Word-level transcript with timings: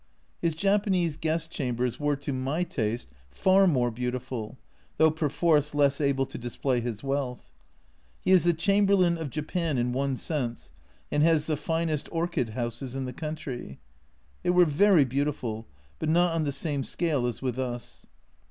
His 0.41 0.55
Japanese 0.55 1.15
guest 1.15 1.51
chambers 1.51 1.99
were, 1.99 2.15
to 2.15 2.33
my 2.33 2.63
taste, 2.63 3.07
far 3.29 3.67
more 3.67 3.91
beautiful, 3.91 4.57
though 4.97 5.11
perforce 5.11 5.75
less 5.75 6.01
able 6.01 6.25
to 6.25 6.39
display 6.39 6.81
his 6.81 7.03
wealth. 7.03 7.51
He 8.19 8.31
is 8.31 8.43
the 8.43 8.55
Chamberlain 8.55 9.15
of 9.15 9.29
Japan 9.29 9.77
in 9.77 9.91
one 9.93 10.15
sense, 10.17 10.71
and 11.11 11.21
has 11.21 11.45
the 11.45 11.55
finest 11.55 12.09
orchid 12.11 12.49
houses 12.57 12.95
in 12.95 13.05
the 13.05 13.13
country. 13.13 13.77
They 14.41 14.49
were 14.49 14.65
very 14.65 15.05
beautiful, 15.05 15.67
but 15.99 16.09
not 16.09 16.33
on 16.33 16.45
the 16.45 16.51
same 16.51 16.83
scale 16.83 17.27
as 17.27 17.43
with 17.43 17.59
us. 17.59 18.07